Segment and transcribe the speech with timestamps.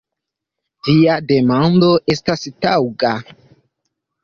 [0.87, 3.15] Via demando estas taŭga.